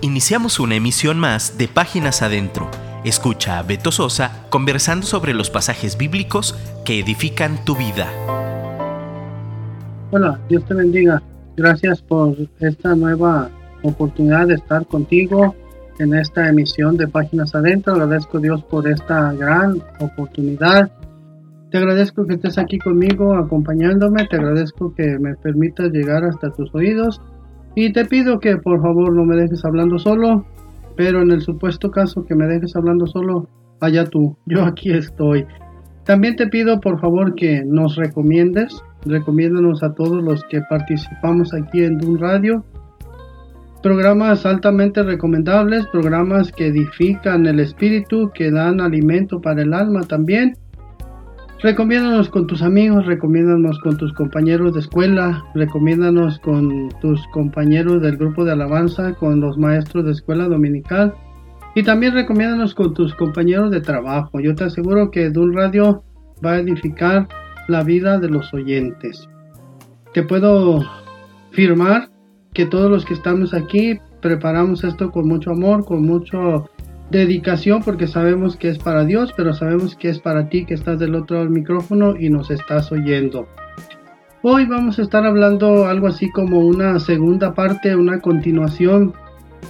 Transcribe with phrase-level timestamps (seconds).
[0.00, 2.70] Iniciamos una emisión más de Páginas Adentro.
[3.04, 6.54] Escucha a Beto Sosa conversando sobre los pasajes bíblicos
[6.84, 8.06] que edifican tu vida.
[10.12, 11.20] Hola, Dios te bendiga.
[11.56, 13.50] Gracias por esta nueva
[13.82, 15.56] oportunidad de estar contigo
[15.98, 17.94] en esta emisión de Páginas Adentro.
[17.94, 20.92] Agradezco a Dios por esta gran oportunidad.
[21.72, 24.28] Te agradezco que estés aquí conmigo acompañándome.
[24.28, 27.20] Te agradezco que me permitas llegar hasta tus oídos
[27.84, 30.44] y te pido que por favor no me dejes hablando solo,
[30.96, 33.48] pero en el supuesto caso que me dejes hablando solo,
[33.80, 35.46] allá tú, yo aquí estoy.
[36.04, 41.84] También te pido por favor que nos recomiendes, recomiéndanos a todos los que participamos aquí
[41.84, 42.64] en Dun Radio.
[43.80, 50.56] Programas altamente recomendables, programas que edifican el espíritu, que dan alimento para el alma también
[51.60, 58.16] Recomiéndanos con tus amigos, recomiéndanos con tus compañeros de escuela, recomiéndanos con tus compañeros del
[58.16, 61.12] grupo de alabanza, con los maestros de escuela dominical
[61.74, 64.38] y también recomiéndanos con tus compañeros de trabajo.
[64.38, 66.04] Yo te aseguro que Dun Radio
[66.44, 67.26] va a edificar
[67.66, 69.28] la vida de los oyentes.
[70.14, 70.80] Te puedo
[71.50, 72.08] firmar
[72.54, 76.70] que todos los que estamos aquí preparamos esto con mucho amor, con mucho
[77.10, 80.98] dedicación porque sabemos que es para Dios, pero sabemos que es para ti que estás
[80.98, 83.48] del otro del micrófono y nos estás oyendo.
[84.42, 89.14] Hoy vamos a estar hablando algo así como una segunda parte, una continuación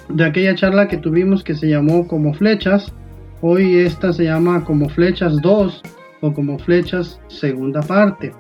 [0.08, 2.92] de aquella charla que tuvimos que se llamó como flechas.
[3.41, 5.83] Hoy esta se llama como flechas 2
[6.20, 8.33] o como flechas segunda parte.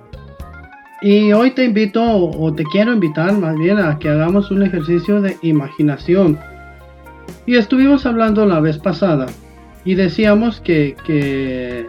[1.00, 5.20] Y hoy te invito o te quiero invitar más bien a que hagamos un ejercicio
[5.20, 6.36] de imaginación
[7.46, 9.26] y estuvimos hablando la vez pasada
[9.84, 11.86] y decíamos que,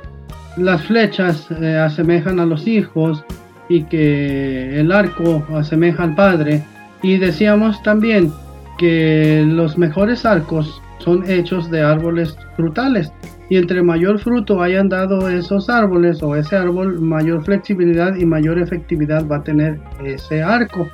[0.56, 3.24] las flechas eh, asemejan a los hijos
[3.70, 6.64] y que el arco asemeja al padre.
[7.02, 8.32] Y decíamos también
[8.78, 13.12] que los mejores arcos son hechos de árboles frutales.
[13.50, 18.60] Y entre mayor fruto hayan dado esos árboles o ese árbol, mayor flexibilidad y mayor
[18.60, 20.88] efectividad va a tener ese arco.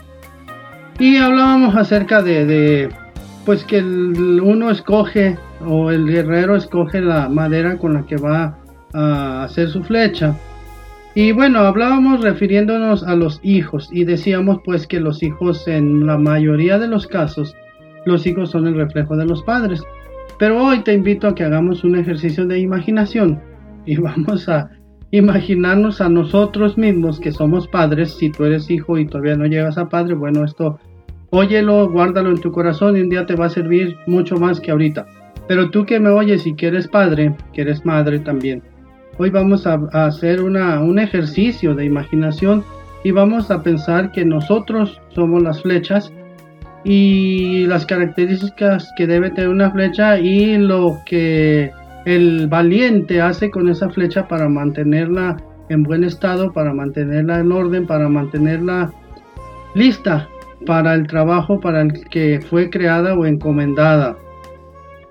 [0.99, 2.89] Y hablábamos acerca de
[3.45, 8.57] pues que uno escoge o el guerrero escoge la madera con la que va
[8.93, 10.35] a hacer su flecha.
[11.13, 16.17] Y bueno, hablábamos refiriéndonos a los hijos y decíamos pues que los hijos en la
[16.17, 17.55] mayoría de los casos,
[18.05, 19.81] los hijos son el reflejo de los padres.
[20.37, 23.41] Pero hoy te invito a que hagamos un ejercicio de imaginación
[23.85, 24.69] y vamos a
[25.11, 28.15] imaginarnos a nosotros mismos que somos padres.
[28.15, 30.79] Si tú eres hijo y todavía no llegas a padre, bueno, esto
[31.35, 34.71] óyelo, guárdalo en tu corazón y un día te va a servir mucho más que
[34.71, 35.05] ahorita.
[35.47, 38.63] Pero tú que me oyes y que eres padre, que eres madre también,
[39.17, 42.63] hoy vamos a, hacer una, un ejercicio de imaginación
[43.03, 46.11] y vamos a pensar que nosotros somos las flechas
[46.83, 51.71] y las características que debe tener una flecha y lo que
[52.05, 55.37] el valiente hace con esa flecha para mantenerla
[55.69, 58.91] en buen estado, para mantenerla en orden, para mantenerla
[59.73, 60.29] lista
[60.65, 64.17] para el trabajo para el que fue creada o encomendada.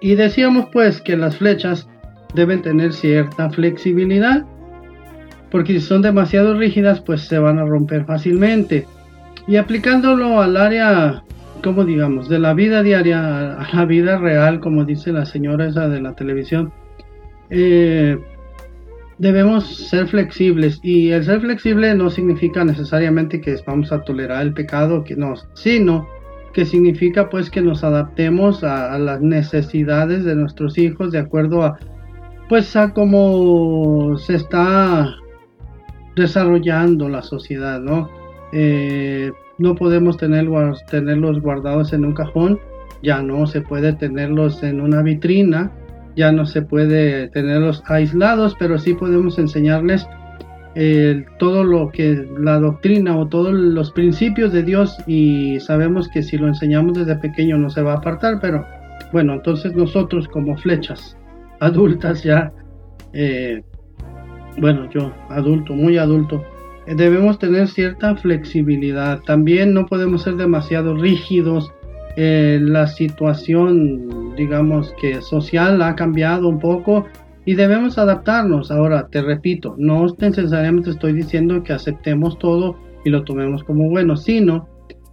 [0.01, 1.89] Y decíamos pues que las flechas
[2.35, 4.45] deben tener cierta flexibilidad,
[5.51, 8.87] porque si son demasiado rígidas pues se van a romper fácilmente.
[9.47, 11.23] Y aplicándolo al área,
[11.63, 15.89] como digamos, de la vida diaria a la vida real, como dice la señora esa
[15.89, 16.73] de la televisión,
[17.51, 18.19] eh,
[19.19, 24.53] debemos ser flexibles y el ser flexible no significa necesariamente que vamos a tolerar el
[24.53, 26.09] pecado, que no, sino
[26.53, 31.79] que significa pues que nos adaptemos a, las necesidades de nuestros hijos de acuerdo a
[32.49, 35.15] pues a cómo se está
[36.15, 38.09] desarrollando la sociedad, ¿no?
[38.53, 42.61] Eh, no podemos tenerlos, tenerlos guardados en un cajón,
[43.03, 45.73] ya no se puede tenerlos en una vitrina,
[46.17, 50.07] ya no se puede tenerlos aislados, pero sí podemos enseñarles
[51.39, 56.37] todo lo que la doctrina o todos los principios de Dios y sabemos que si
[56.37, 58.67] lo enseñamos desde pequeño no se va a apartar, pero
[59.13, 61.17] bueno, entonces nosotros como flechas
[61.61, 62.53] adultas ya,
[63.13, 63.63] eh,
[64.59, 66.45] bueno, yo adulto, muy adulto,
[66.87, 69.21] eh, debemos tener cierta flexibilidad.
[69.21, 71.73] También no podemos ser demasiado rígidos
[72.17, 77.07] eh, la situación, digamos que social ha cambiado un poco
[77.45, 78.71] y debemos adaptarnos.
[78.71, 84.17] Ahora, te repito, no necesariamente estoy diciendo que aceptemos todo y lo tomemos como bueno,
[84.17, 84.69] sino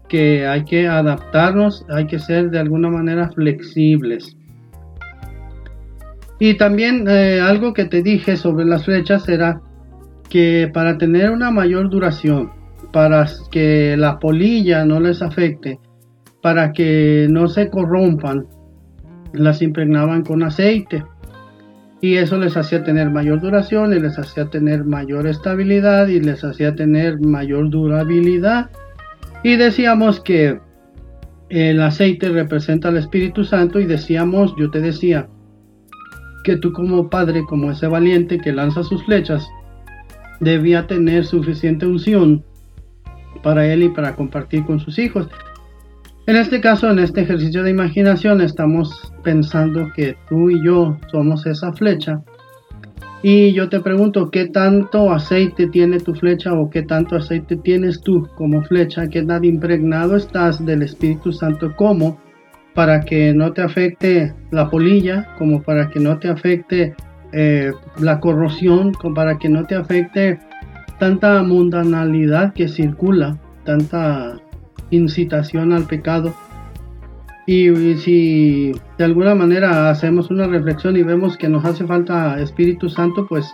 [0.07, 4.37] que hay que adaptarnos, hay que ser de alguna manera flexibles.
[6.39, 9.61] Y también eh, algo que te dije sobre las flechas era
[10.29, 12.51] que para tener una mayor duración,
[12.91, 15.79] para que la polilla no les afecte,
[16.41, 18.45] para que no se corrompan,
[19.33, 21.03] las impregnaban con aceite
[22.01, 26.43] y eso les hacía tener mayor duración y les hacía tener mayor estabilidad y les
[26.43, 28.69] hacía tener mayor durabilidad
[29.43, 30.59] y decíamos que
[31.49, 35.27] el aceite representa al Espíritu Santo y decíamos, yo te decía,
[36.43, 39.47] que tú como padre, como ese valiente que lanza sus flechas,
[40.39, 42.43] debía tener suficiente unción
[43.43, 45.29] para él y para compartir con sus hijos.
[46.27, 51.45] En este caso, en este ejercicio de imaginación, estamos pensando que tú y yo somos
[51.47, 52.21] esa flecha.
[53.23, 58.01] Y yo te pregunto, ¿qué tanto aceite tiene tu flecha o qué tanto aceite tienes
[58.01, 59.07] tú como flecha?
[59.07, 62.19] ¿Qué tan impregnado estás del Espíritu Santo como
[62.73, 66.95] para que no te afecte la polilla, como para que no te afecte
[67.33, 70.39] eh, la corrosión, como para que no te afecte
[70.99, 74.37] tanta mundanalidad que circula, tanta
[74.91, 76.33] incitación al pecado.
[77.47, 82.87] Y, si de alguna manera hacemos una reflexión y vemos que nos hace falta Espíritu
[82.87, 83.53] Santo, pues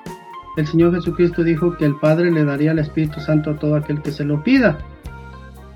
[0.57, 4.01] el Señor Jesucristo dijo que el Padre le daría el Espíritu Santo a todo aquel
[4.01, 4.77] que se lo pida.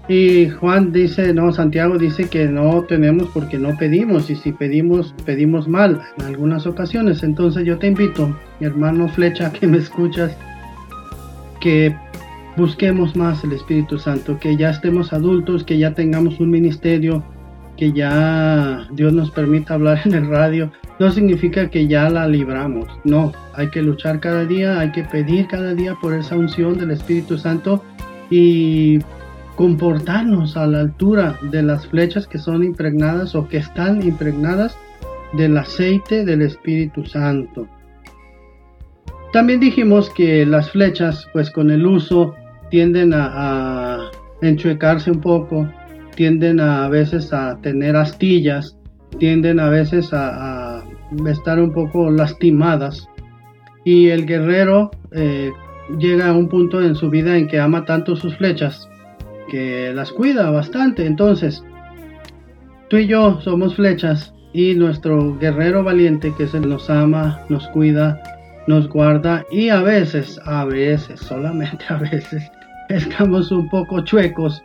[0.07, 5.15] Y Juan dice, no, Santiago dice que no tenemos porque no pedimos y si pedimos,
[5.25, 7.23] pedimos mal en algunas ocasiones.
[7.23, 10.35] Entonces yo te invito, mi hermano Flecha, que me escuchas,
[11.61, 11.95] que
[12.61, 17.23] busquemos más el Espíritu Santo, que ya estemos adultos, que ya tengamos un ministerio,
[17.75, 20.71] que ya Dios nos permita hablar en el radio.
[20.99, 25.47] No significa que ya la libramos, no, hay que luchar cada día, hay que pedir
[25.47, 27.83] cada día por esa unción del Espíritu Santo
[28.29, 28.99] y
[29.55, 34.77] comportarnos a la altura de las flechas que son impregnadas o que están impregnadas
[35.33, 37.67] del aceite del Espíritu Santo.
[39.33, 42.35] También dijimos que las flechas, pues con el uso,
[42.71, 44.09] tienden a,
[44.41, 45.69] enchuecarse un poco,
[46.15, 48.75] tienden a, veces a tener astillas,
[49.19, 50.83] tienden a veces a,
[51.27, 53.07] estar un poco lastimadas.
[53.83, 55.51] Y el guerrero eh,
[55.99, 58.89] llega a un punto en su vida en que ama tanto sus flechas
[59.49, 61.05] que las cuida bastante.
[61.05, 61.63] Entonces,
[62.89, 68.21] tú y yo somos flechas y nuestro guerrero valiente que se nos ama, nos cuida,
[68.67, 72.49] nos guarda y a veces, a veces, solamente a veces,
[72.95, 74.63] estamos un poco chuecos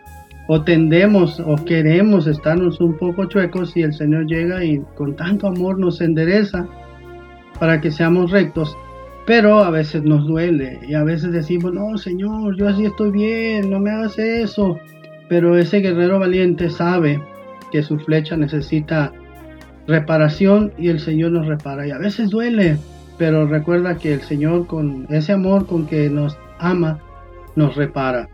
[0.49, 5.49] o tendemos o queremos estarnos un poco chuecos y el Señor llega y con tanto
[5.49, 6.67] amor nos endereza
[7.58, 8.76] para que seamos rectos.
[9.26, 13.70] Pero a veces nos duele y a veces decimos, no, Señor, yo así estoy bien,
[13.70, 14.78] no me hagas eso.
[15.28, 17.20] Pero ese guerrero valiente sabe
[17.73, 19.12] que su flecha necesita
[19.88, 21.88] reparación y el Señor nos repara.
[21.88, 22.76] Y a veces duele,
[23.19, 27.00] pero recuerda que el Señor con ese amor con que nos ama,
[27.56, 28.28] nos repara.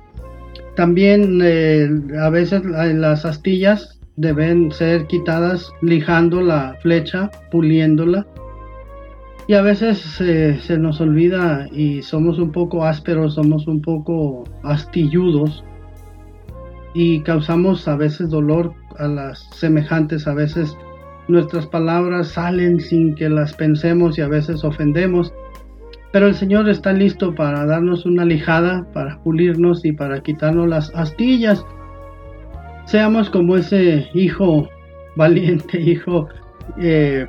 [0.77, 1.89] También eh,
[2.21, 8.27] a veces las astillas deben ser quitadas lijando la flecha, puliéndola
[9.49, 15.65] y a veces se nos olvida y somos un poco ásperos, somos un poco astilludos
[16.95, 20.77] y causamos a veces dolor a las semejantes, a veces
[21.29, 25.33] nuestras palabras salen sin que las pensemos y a veces ofendemos.
[26.13, 30.95] Pero el Señor está listo para darnos una lijada, para pulirnos y para quitarnos las
[30.95, 31.65] astillas.
[32.85, 34.69] Seamos como ese hijo
[35.17, 36.29] valiente, hijo
[36.79, 37.27] eh,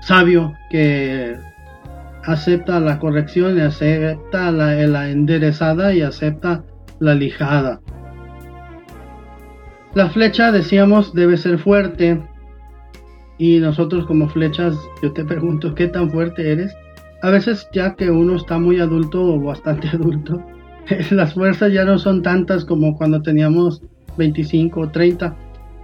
[0.00, 1.36] sabio que
[2.24, 6.64] acepta la corrección y acepta la, la enderezada y acepta
[7.00, 7.80] la lijada.
[9.94, 12.22] La flecha, decíamos, debe ser fuerte.
[13.38, 16.74] Y nosotros como flechas, yo te pregunto, ¿qué tan fuerte eres?
[17.26, 20.40] A veces ya que uno está muy adulto o bastante adulto,
[21.10, 23.82] las fuerzas ya no son tantas como cuando teníamos
[24.16, 25.36] 25 o 30.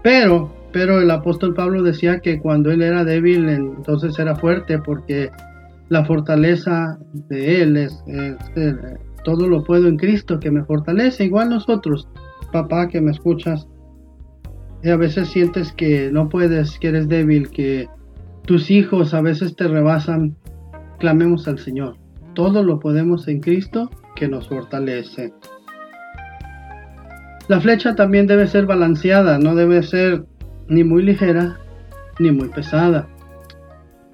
[0.05, 5.31] Pero pero el apóstol Pablo decía que cuando él era débil, entonces era fuerte, porque
[5.91, 8.03] la fortaleza de él es,
[9.23, 11.25] todo lo puedo en Cristo que me fortalece.
[11.25, 12.09] Igual nosotros,
[12.53, 13.69] papá que me escuchas,
[14.83, 17.89] y a veces sientes que no puedes, que eres débil, que
[18.47, 20.37] tus hijos a veces te rebasan,
[21.03, 21.97] clamemos al Señor.
[22.33, 25.35] Todo lo podemos en Cristo que nos fortalece.
[27.49, 30.25] La flecha también debe ser balanceada, no debe ser
[30.69, 31.59] ni muy ligera
[32.21, 33.09] ni muy pesada.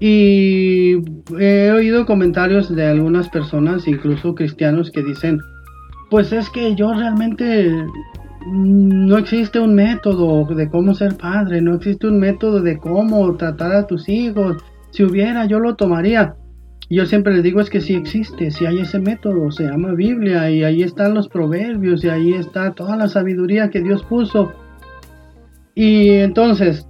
[0.00, 0.94] Y
[1.38, 5.40] he oído comentarios de algunas personas, incluso cristianos, que dicen,
[6.08, 7.70] pues es que yo realmente
[8.46, 13.72] no existe un método de cómo ser padre, no existe un método de cómo tratar
[13.72, 14.56] a tus hijos.
[14.90, 16.34] Si hubiera, yo lo tomaría.
[16.90, 20.50] Yo siempre les digo es que si existe, si hay ese método, se llama Biblia
[20.50, 24.52] y ahí están los proverbios y ahí está toda la sabiduría que Dios puso
[25.78, 26.88] y entonces,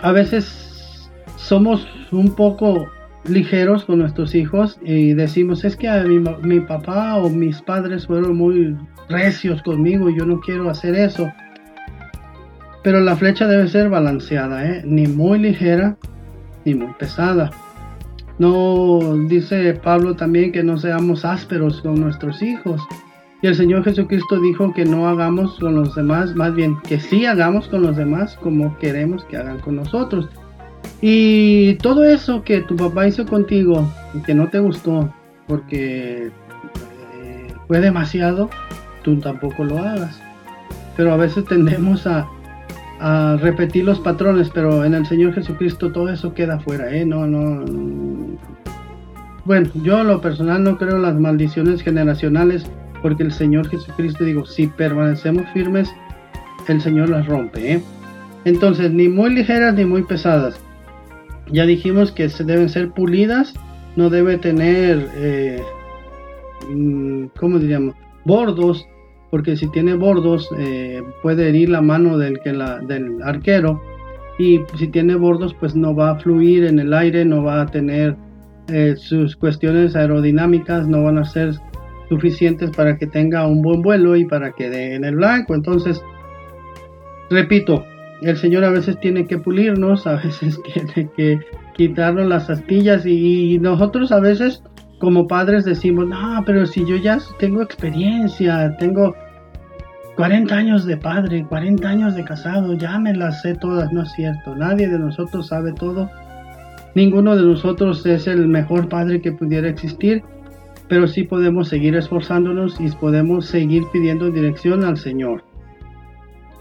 [0.00, 2.86] a veces somos un poco
[3.24, 8.38] ligeros con nuestros hijos y decimos es que mi, mi, papá o mis padres fueron
[8.38, 8.74] muy
[9.10, 11.30] recios conmigo y yo no quiero hacer eso.
[12.82, 14.80] Pero la flecha debe ser balanceada, ¿eh?
[14.86, 15.98] ni muy ligera
[16.64, 17.50] ni muy pesada.
[18.40, 22.80] No dice Pablo también que no seamos ásperos con nuestros hijos.
[23.42, 27.26] Y el Señor Jesucristo dijo que no hagamos con los demás, más bien que sí
[27.26, 30.30] hagamos con los demás como queremos que hagan con nosotros.
[31.02, 35.12] Y todo eso que tu papá hizo contigo y que no te gustó
[35.46, 38.48] porque eh, fue demasiado,
[39.02, 40.18] tú tampoco lo hagas.
[40.96, 42.26] Pero a veces tendemos a,
[43.00, 47.04] a, repetir los patrones, pero en el Señor Jesucristo todo eso queda fuera, ¿eh?
[47.04, 47.64] No, no.
[49.44, 52.70] Bueno, yo lo personal no creo las maldiciones generacionales
[53.02, 55.92] porque el Señor Jesucristo digo, si permanecemos firmes,
[56.68, 57.74] el Señor las rompe.
[57.74, 57.82] ¿eh?
[58.44, 60.60] Entonces, ni muy ligeras ni muy pesadas.
[61.50, 63.54] Ya dijimos que se deben ser pulidas,
[63.96, 65.62] no debe tener, eh,
[66.68, 67.94] mm, ¿cómo diríamos?
[68.24, 68.86] Bordos,
[69.30, 73.80] porque si tiene bordos eh, puede herir la mano del, que la, del arquero
[74.38, 77.66] y si tiene bordos pues no va a fluir en el aire, no va a
[77.66, 78.16] tener
[78.68, 81.54] eh, sus cuestiones aerodinámicas, no van a ser
[82.08, 85.54] suficientes para que tenga un buen vuelo y para que dé en el blanco.
[85.54, 86.02] Entonces,
[87.30, 87.84] repito,
[88.22, 91.40] el Señor a veces tiene que pulirnos, a veces tiene que
[91.74, 94.62] quitarnos las astillas y, nosotros a veces
[94.98, 99.14] como padres decimos, no, pero si yo ya tengo experiencia, tengo
[100.20, 104.12] 40 años de padre, 40 años de casado, ya me las sé todas, no es
[104.12, 106.10] cierto, nadie de nosotros sabe todo,
[106.94, 110.22] ninguno de nosotros es el mejor padre que pudiera existir,
[110.90, 115.42] pero sí podemos seguir esforzándonos y podemos seguir pidiendo dirección al Señor.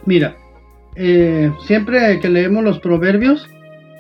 [0.06, 0.38] Mira,
[0.96, 3.46] eh, siempre que leemos los proverbios,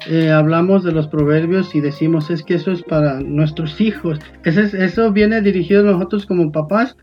[0.09, 4.19] eh, hablamos de los proverbios y decimos es que eso es para nuestros hijos.
[4.45, 6.95] eso viene dirigido a nosotros como papás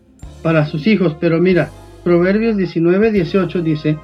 [0.42, 1.14] para sus hijos.
[1.20, 1.68] Pero mira,
[2.06, 3.98] Proverbios 19, 18 dice,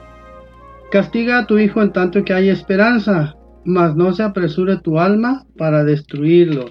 [0.91, 5.47] castiga a tu hijo en tanto que hay esperanza, mas no se apresure tu alma
[5.57, 6.65] para destruirlo.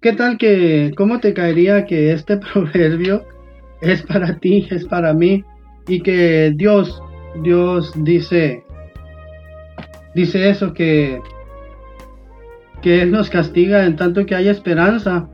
[0.00, 3.22] ¿Qué tal que, cómo te caería que este proverbio
[3.80, 5.44] es para ti, es para mí
[5.86, 7.00] y que Dios,
[7.44, 8.64] Dios dice,
[10.16, 11.20] dice eso que,
[12.82, 15.28] que Él nos castiga en tanto que hay esperanza.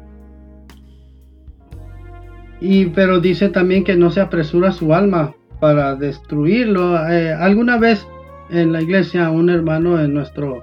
[2.60, 6.96] Y pero dice también que no se apresura su alma para destruirlo.
[7.08, 8.06] Eh, alguna vez
[8.50, 10.62] en la iglesia un hermano en nuestro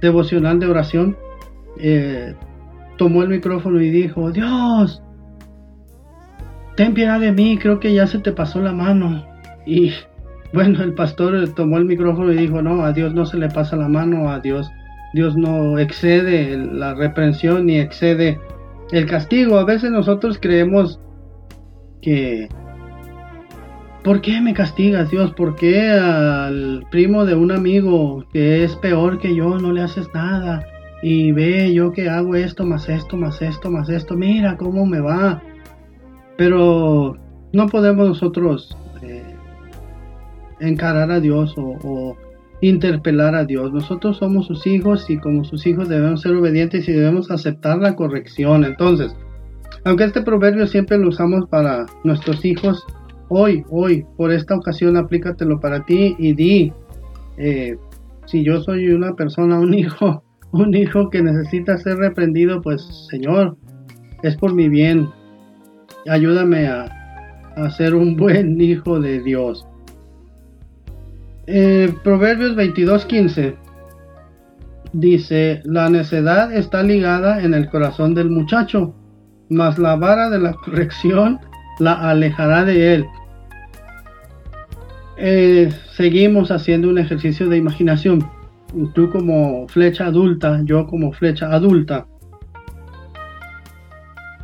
[0.00, 1.16] devocional de oración
[1.78, 2.34] eh,
[2.96, 5.02] tomó el micrófono y dijo, Dios,
[6.76, 9.24] ten piedad de mí, creo que ya se te pasó la mano.
[9.66, 9.92] Y
[10.52, 13.76] bueno, el pastor tomó el micrófono y dijo, no, a Dios no se le pasa
[13.76, 14.70] la mano, a Dios,
[15.12, 18.40] Dios no excede la reprensión ni excede
[18.92, 19.58] el castigo.
[19.58, 21.00] A veces nosotros creemos
[22.00, 22.48] que,
[24.04, 25.32] ¿por qué me castigas Dios?
[25.32, 30.08] ¿Por qué al primo de un amigo que es peor que yo no le haces
[30.14, 30.64] nada?
[31.02, 35.00] y ve yo que hago esto, más esto, más esto, más esto, mira cómo me
[35.00, 35.42] va.
[36.36, 37.16] Pero
[37.52, 39.36] no podemos nosotros eh,
[40.60, 42.16] encarar a Dios o,
[42.62, 43.72] interpelar a Dios.
[43.72, 47.94] Nosotros somos sus hijos y como sus hijos debemos ser obedientes y debemos aceptar la
[47.94, 48.64] corrección.
[48.64, 49.14] Entonces,
[49.86, 52.84] aunque este proverbio siempre lo usamos para nuestros hijos,
[53.28, 56.72] hoy, hoy, por esta ocasión, aplícatelo para ti y di,
[57.38, 57.76] eh,
[58.26, 63.56] si yo soy una persona, un hijo, un hijo que necesita ser reprendido, pues Señor,
[64.24, 65.08] es por mi bien.
[66.08, 66.92] Ayúdame a,
[67.76, 69.68] ser un buen hijo de Dios.
[71.46, 73.54] Eh, Proverbios 22:15
[74.92, 78.92] dice, la necedad está ligada en el corazón del muchacho,
[79.48, 81.40] mas la vara de la corrección
[81.78, 83.06] la alejará de él.
[85.18, 88.26] Eh, seguimos haciendo un ejercicio de imaginación
[88.94, 92.06] tú como flecha adulta, yo como flecha adulta.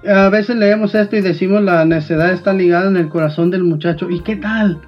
[0.09, 4.11] A veces leemos esto y decimos la necedad está ligada en el corazón del muchacho.
[4.11, 4.80] ¿Y qué tal?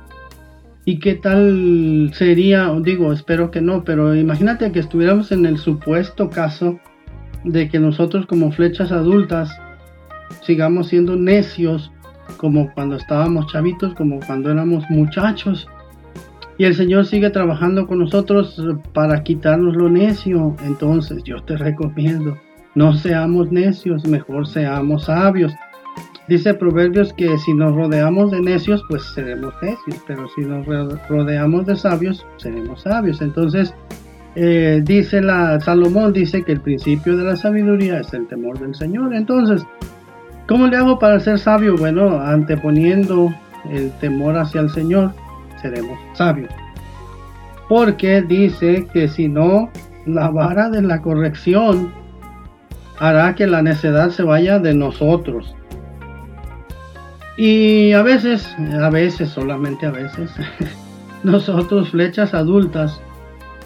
[0.85, 2.71] ¿Y qué tal sería?
[2.83, 6.81] Digo, espero que no, pero imagínate que estuviéramos en el supuesto caso
[7.45, 9.57] de que nosotros como flechas adultas
[10.45, 11.91] sigamos siendo necios
[12.37, 15.69] como cuando estábamos chavitos, como cuando éramos muchachos
[16.57, 20.55] y el Señor sigue trabajando con nosotros para quitarnos lo necio.
[20.65, 22.39] Entonces yo te recomiendo,
[22.75, 25.53] no seamos necios, mejor seamos sabios.
[26.29, 30.65] Dice Proverbios que si nos rodeamos de necios, pues seremos necios, pero si nos
[31.09, 33.21] rodeamos de sabios, seremos sabios.
[33.21, 33.75] Entonces,
[34.37, 38.75] eh, dice la Salomón dice que el principio de la sabiduría es el temor del
[38.75, 39.13] Señor.
[39.15, 39.67] Entonces,
[40.49, 41.77] ¿cómo le hago para ser sabio?
[41.77, 43.35] Bueno, anteponiendo
[43.71, 45.13] el temor hacia el Señor,
[45.61, 46.51] seremos sabios.
[47.69, 49.71] Porque dice que si no,
[50.07, 51.93] la vara de la corrección
[52.99, 55.55] hará que la necedad se vaya de nosotros.
[57.37, 60.31] Y a veces, a veces, solamente a veces,
[61.25, 63.01] nosotros flechas adultas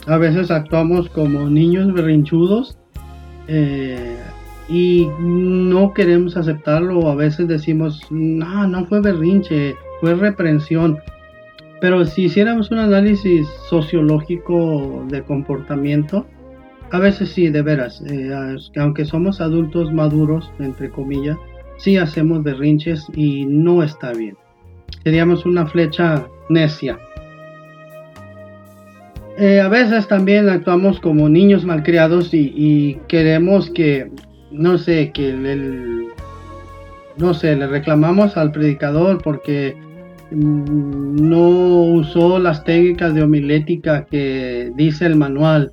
[0.08, 2.78] a veces actuamos como niños berrinchudos
[3.46, 4.16] eh,
[4.68, 7.08] y no queremos aceptarlo.
[7.08, 10.98] A veces decimos, no, no fue berrinche, fue reprensión.
[11.80, 16.26] Pero si hiciéramos un análisis sociológico de comportamiento,
[16.90, 18.30] a veces sí, de veras, eh,
[18.76, 21.36] aunque somos adultos maduros, entre comillas,
[21.76, 24.36] sí hacemos berrinches y no está bien.
[25.04, 26.98] Seríamos una flecha necia.
[29.38, 34.10] Eh, a veces también actuamos como niños malcriados y, y queremos que,
[34.50, 36.08] no sé, que el,
[37.16, 39.76] no sé, le reclamamos al predicador porque
[40.30, 45.72] mm, no usó las técnicas de homilética que dice el manual,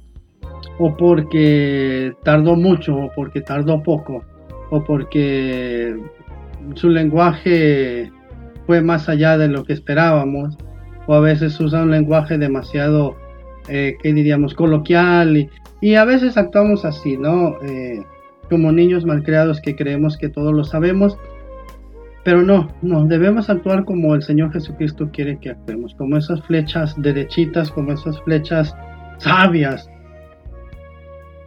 [0.77, 4.23] o porque tardó mucho, o porque tardó poco,
[4.69, 5.97] o porque
[6.73, 8.11] su lenguaje
[8.65, 10.57] fue más allá de lo que esperábamos,
[11.07, 13.15] o a veces usa un lenguaje demasiado
[13.67, 14.53] eh, ¿qué diríamos?
[14.53, 15.49] Coloquial
[15.81, 17.61] y, a veces actuamos así, ¿no?
[17.63, 18.03] Eh,
[18.49, 21.17] como niños malcriados que creemos que todo lo sabemos,
[22.23, 26.95] pero no, no, debemos actuar como el Señor Jesucristo quiere que actuemos, como esas flechas
[26.97, 28.75] derechitas, como esas flechas
[29.19, 29.87] sabias.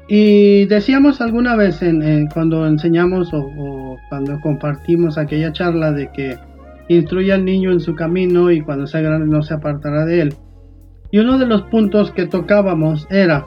[0.07, 6.37] Y decíamos alguna vez en, cuando enseñamos o, o, cuando compartimos aquella charla de que
[6.89, 10.35] instruye al niño en su camino y cuando sea grande no se apartará de él.
[11.11, 13.47] Y uno de los puntos que tocábamos era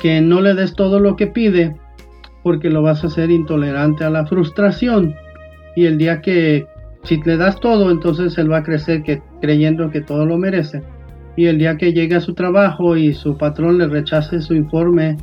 [0.00, 1.76] que no le des todo lo que pide
[2.42, 5.14] porque lo vas a hacer intolerante a la frustración.
[5.76, 6.66] Y el día que
[7.04, 9.02] si le das todo, entonces él va a crecer
[9.40, 10.82] creyendo que todo lo merece.
[11.36, 15.16] Y el día que llegue a su trabajo y su patrón le rechace su informe,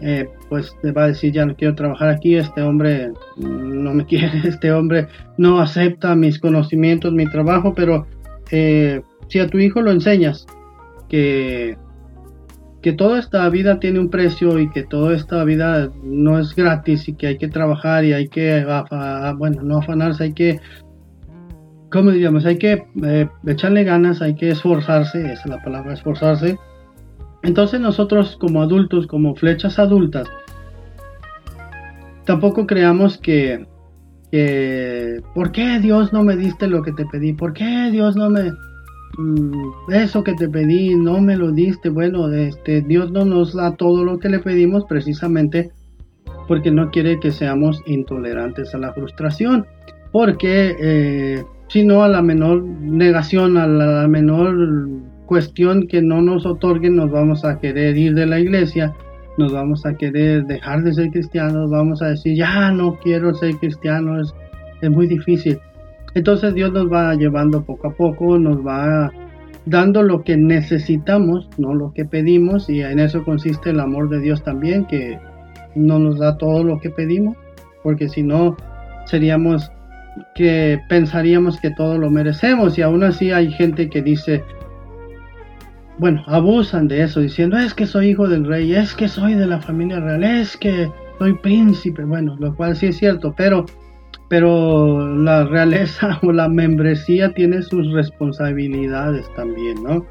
[0.00, 4.04] eh, pues le va a decir ya no quiero trabajar aquí, este hombre no me
[4.06, 8.06] quiere, este hombre no acepta mis conocimientos, mi trabajo, pero
[8.50, 10.46] eh, si a tu hijo lo enseñas
[11.08, 11.76] que,
[12.82, 17.08] que toda esta vida tiene un precio y que toda esta vida no es gratis
[17.08, 18.64] y que hay que trabajar y hay que,
[19.36, 20.60] bueno, no afanarse, hay que,
[21.90, 22.46] ¿cómo diríamos?
[22.46, 26.56] Hay que eh, echarle ganas, hay que esforzarse, esa es la palabra, esforzarse.
[27.42, 30.28] Entonces nosotros como adultos, como flechas adultas,
[32.24, 33.66] tampoco creamos que,
[34.30, 37.32] que, ¿por qué Dios no me diste lo que te pedí?
[37.32, 38.52] ¿Por qué Dios no me...
[39.18, 41.90] Mm, eso que te pedí no me lo diste.
[41.90, 45.72] Bueno, este, Dios no nos da todo lo que le pedimos precisamente
[46.46, 49.66] porque no quiere que seamos intolerantes a la frustración.
[50.12, 54.88] Porque eh, si no, a la menor negación, a la menor
[55.26, 58.94] cuestión que no nos otorguen, nos vamos a querer ir de la iglesia,
[59.36, 63.56] nos vamos a querer dejar de ser cristianos, vamos a decir, ya no quiero ser
[63.56, 64.32] cristiano, es,
[64.80, 65.58] es muy difícil.
[66.14, 69.10] Entonces Dios nos va llevando poco a poco, nos va
[69.66, 74.20] dando lo que necesitamos, no lo que pedimos, y en eso consiste el amor de
[74.20, 75.18] Dios también, que
[75.74, 77.36] no nos da todo lo que pedimos,
[77.82, 78.56] porque si no
[79.06, 79.70] seríamos
[80.34, 82.78] que pensaríamos que todo lo merecemos.
[82.78, 84.42] Y aún así hay gente que dice,
[85.98, 89.46] bueno, abusan de eso diciendo, es que soy hijo del rey, es que soy de
[89.46, 93.66] la familia real, es que soy príncipe, bueno, lo cual sí es cierto, pero
[94.28, 100.06] pero la realeza o la membresía tiene sus responsabilidades también, ¿no?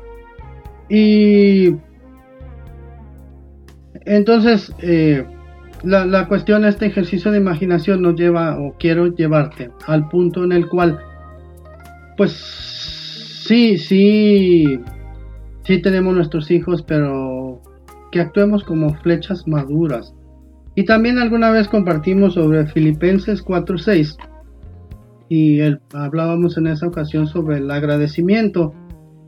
[0.90, 1.76] Y
[4.06, 5.26] entonces, eh,
[5.84, 10.54] la, la, cuestión, este ejercicio de imaginación nos lleva, o quiero llevarte, al punto en
[10.54, 11.00] el cual,
[12.16, 14.80] pues sí, sí,
[15.64, 17.62] sí tenemos nuestros hijos, pero
[18.12, 20.14] que actuemos como flechas maduras,
[20.78, 24.16] y también alguna vez compartimos sobre Filipenses 4.6
[25.28, 25.60] y
[25.92, 28.76] hablábamos en esa ocasión sobre el agradecimiento.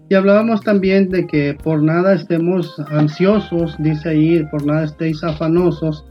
[0.10, 6.06] Y hablábamos también de que por nada estemos ansiosos, dice ahí, por nada estéis afanosos.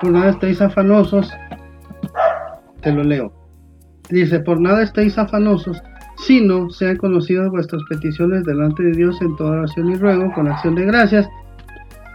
[0.00, 1.32] Por nada estéis afanosos.
[2.80, 3.32] Te lo leo.
[4.08, 5.82] Dice, por nada estéis afanosos,
[6.16, 10.76] sino sean conocidas vuestras peticiones delante de Dios en toda oración y ruego, con acción
[10.76, 11.28] de gracias.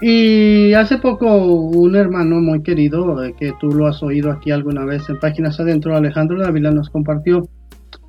[0.02, 4.86] Y hace poco un hermano muy querido, eh, que tú lo has oído aquí alguna
[4.86, 7.50] vez en páginas adentro, Alejandro Dávila, nos compartió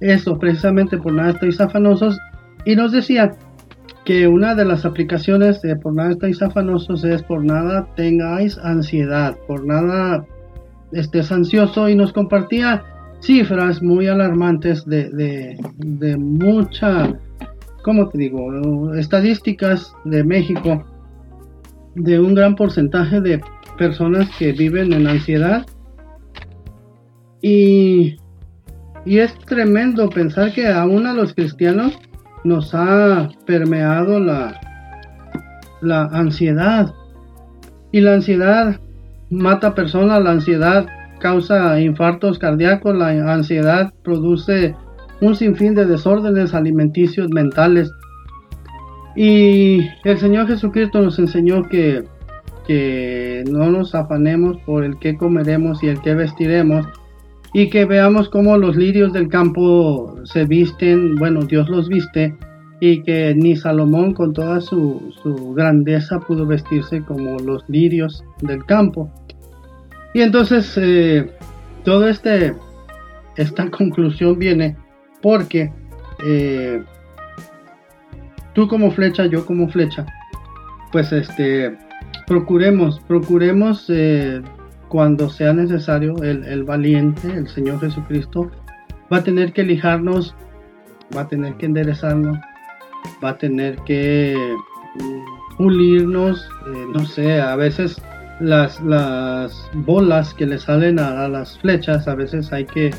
[0.00, 2.18] eso precisamente por nada estáis afanosos
[2.64, 3.32] y nos decía
[4.04, 9.36] que una de las aplicaciones de por nada estáis afanosos es por nada tengáis ansiedad,
[9.46, 10.24] por nada
[10.92, 12.84] estés ansioso y nos compartía
[13.20, 17.12] cifras muy alarmantes de, de, de mucha,
[17.82, 18.94] ¿cómo te digo?
[18.94, 20.84] Estadísticas de México
[21.94, 23.40] de un gran porcentaje de
[23.76, 25.66] personas que viven en ansiedad
[27.42, 28.16] y,
[29.04, 31.98] y es tremendo pensar que aún a los cristianos
[32.44, 34.60] nos ha permeado la,
[35.80, 36.92] la ansiedad.
[37.92, 38.80] Y la ansiedad
[39.30, 40.86] mata personas, la ansiedad
[41.18, 44.74] causa infartos cardíacos, la ansiedad produce
[45.20, 47.90] un sinfín de desórdenes alimenticios mentales.
[49.16, 52.04] Y el Señor Jesucristo nos enseñó que,
[52.66, 56.86] que no nos afanemos por el que comeremos y el que vestiremos,
[57.52, 62.36] y que veamos cómo los lirios del campo se visten, bueno, Dios los viste,
[62.80, 65.12] y que ni Salomón con toda su,
[65.54, 69.10] grandeza pudo vestirse como los lirios del campo.
[70.14, 71.30] Y entonces eh,
[71.84, 72.54] todo este
[73.36, 74.76] esta conclusión viene
[75.22, 75.72] porque
[76.24, 76.82] eh,
[78.54, 80.06] tú como flecha, yo como flecha,
[80.92, 81.76] pues este
[82.26, 84.40] procuremos, procuremos eh,
[84.88, 88.50] cuando sea necesario, el, valiente, el Señor Jesucristo,
[89.12, 90.34] va a tener que lijarnos,
[91.16, 92.38] va a tener que enderezarnos,
[93.22, 94.36] va a tener que
[94.96, 98.02] mm, pulirnos, eh, no sé, a veces
[98.40, 102.90] las, las bolas que le salen a, las flechas, a veces hay que,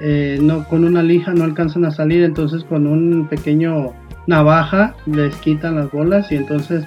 [0.00, 3.92] eh, no, con una lija no alcanzan a salir, entonces con un pequeño
[4.28, 6.84] navaja les quitan las bolas y entonces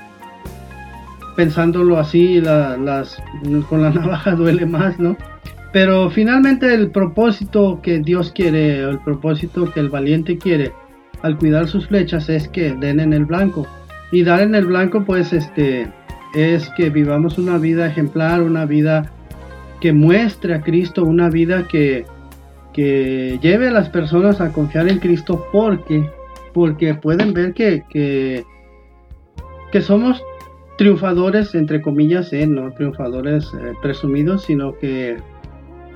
[1.36, 3.18] pensándolo así, las,
[3.68, 5.18] con la navaja duele más, ¿no?
[5.74, 10.72] Pero finalmente el propósito que Dios quiere, el propósito que el valiente quiere
[11.22, 13.66] al cuidar sus flechas es que den en el blanco.
[14.12, 15.92] Y dar en el blanco pues este
[16.36, 19.12] es que vivamos una vida ejemplar, una vida
[19.80, 22.06] que muestre a Cristo, una vida que,
[22.74, 26.08] que lleve a las personas a confiar en Cristo porque,
[26.54, 27.84] porque pueden ver que,
[29.72, 30.24] que, somos
[30.78, 32.48] triunfadores, entre comillas, ¿eh?
[32.48, 35.18] no triunfadores eh, presumidos, sino que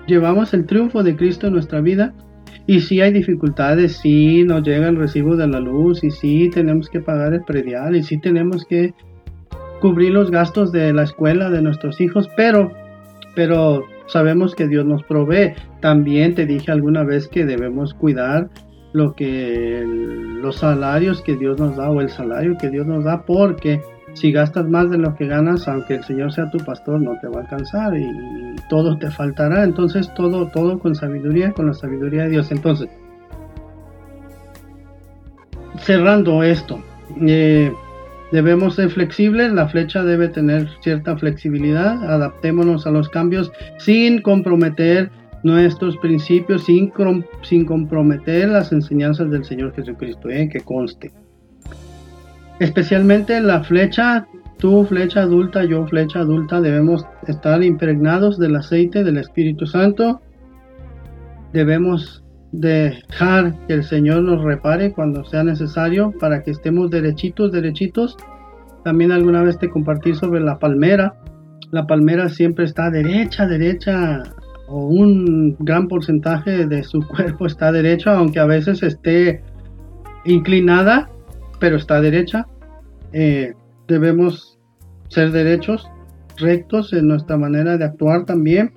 [0.08, 2.14] llevamos el triunfo de Cristo en nuestra vida.
[2.68, 6.90] Y si hay dificultades, si nos llega el recibo de la luz, y si tenemos
[6.90, 8.94] que pagar el predial, y si tenemos que
[9.82, 12.72] cubrir los gastos de la escuela de nuestros hijos, pero,
[13.36, 15.54] pero sabemos que Dios nos provee.
[15.80, 18.50] También te dije alguna vez que debemos cuidar
[18.96, 23.24] lo que los salarios que Dios nos da o el salario que Dios nos da,
[23.24, 23.82] porque
[24.14, 27.28] si gastas más de lo que ganas, aunque el Señor sea tu pastor, no te
[27.28, 29.66] va a alcanzar y, todo te faltará.
[29.66, 32.52] Entonces, todo, todo con sabiduría, con la sabiduría de Dios.
[32.54, 32.88] Entonces,
[35.80, 36.82] cerrando esto,
[37.28, 37.74] eh,
[38.32, 45.12] debemos ser flexibles, la flecha debe tener cierta flexibilidad, adaptémonos a los cambios sin comprometer
[45.46, 46.92] nuestros principios, sin,
[47.44, 51.12] sin comprometer las enseñanzas del Señor Jesucristo, eh, que conste.
[52.60, 54.26] Especialmente la flecha,
[54.58, 60.20] tú flecha adulta, yo flecha adulta, debemos estar impregnados del aceite del Espíritu Santo.
[61.54, 68.18] Debemos dejar que el Señor nos repare cuando sea necesario para que estemos derechitos, derechitos.
[68.84, 71.18] También alguna vez te compartí sobre la palmera.
[71.70, 74.24] La palmera siempre está derecha, derecha,
[74.68, 79.42] o un gran porcentaje de su cuerpo está derecho, aunque a veces esté
[80.26, 81.10] inclinada,
[81.60, 82.48] pero está derecha.
[83.14, 83.54] Eh,
[83.88, 84.60] debemos
[85.10, 85.88] ser derechos,
[86.38, 88.74] rectos en nuestra manera de actuar también.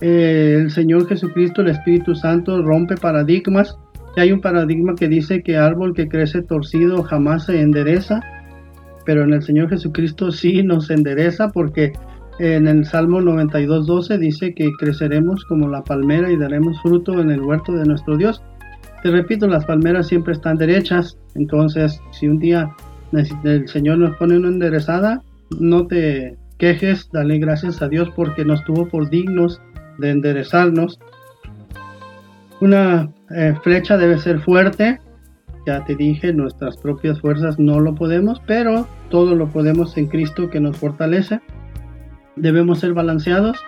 [0.00, 3.78] Eh, el Señor Jesucristo, el Espíritu Santo, rompe paradigmas.
[4.16, 8.20] Y hay un paradigma que dice que árbol que crece torcido jamás se endereza,
[9.04, 11.92] pero en el Señor Jesucristo sí nos endereza porque
[12.38, 17.40] en el Salmo 92.12 dice que creceremos como la palmera y daremos fruto en el
[17.40, 18.42] huerto de nuestro Dios.
[19.02, 22.70] Te repito, las palmeras siempre están derechas, entonces si un día
[23.12, 25.22] el Señor nos pone una enderezada,
[25.58, 29.60] no te quejes, dale gracias a Dios porque nos tuvo por dignos
[29.98, 30.98] de enderezarnos.
[32.60, 34.98] Una eh, flecha debe ser fuerte,
[35.66, 40.48] ya te dije, nuestras propias fuerzas no lo podemos, pero todo lo podemos en Cristo
[40.48, 41.40] que nos fortalece.
[42.36, 43.58] Debemos ser balanceados,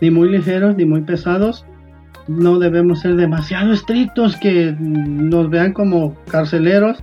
[0.00, 1.66] ni muy ligeros ni muy pesados.
[2.28, 7.02] No debemos ser demasiado estrictos que nos vean como carceleros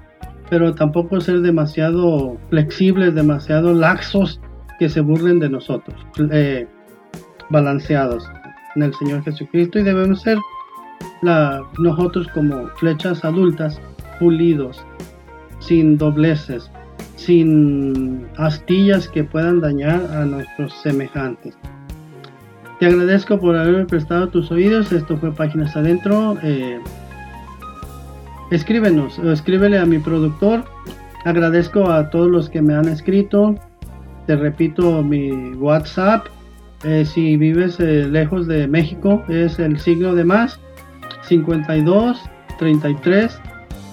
[0.53, 4.39] pero tampoco ser demasiado flexibles, demasiado laxos
[4.77, 5.95] que se burlen de nosotros,
[6.31, 6.67] eh,
[7.49, 8.29] balanceados
[8.75, 10.37] en el Señor Jesucristo y debemos ser
[11.79, 13.81] nosotros como flechas adultas,
[14.19, 14.85] pulidos,
[15.57, 16.69] sin dobleces,
[17.15, 21.55] sin astillas que puedan dañar a nuestros semejantes.
[22.79, 24.91] Te agradezco por haberme prestado tus oídos.
[24.91, 26.37] Esto fue Páginas Adentro.
[26.43, 26.79] Eh,
[28.51, 30.65] escríbenos escríbele a mi productor.
[31.23, 33.55] Agradezco a todos los que me han escrito.
[34.27, 36.27] Te repito mi WhatsApp.
[36.83, 40.59] Eh, si vives eh, lejos de México es el signo de más
[41.21, 42.21] 52
[42.59, 43.39] 33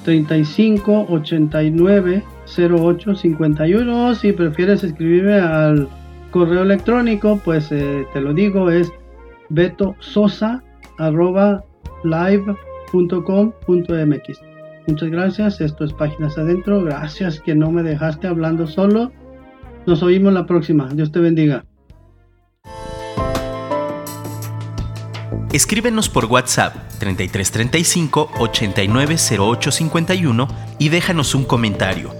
[0.04, 2.24] 35 89
[2.56, 4.14] 08 51.
[4.14, 5.88] Si prefieres escribirme al
[6.30, 8.92] correo electrónico, pues eh, te lo digo, es
[9.48, 10.62] betososa
[10.98, 11.64] arroba
[12.04, 12.50] live.com.mx.
[14.86, 16.82] Muchas gracias, esto es Páginas Adentro.
[16.82, 19.12] Gracias que no me dejaste hablando solo.
[19.86, 20.88] Nos oímos la próxima.
[20.92, 21.64] Dios te bendiga.
[25.52, 32.19] Escríbenos por WhatsApp 3335 890851 y déjanos un comentario.